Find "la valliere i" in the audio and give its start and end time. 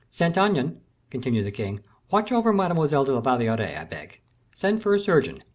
3.13-3.83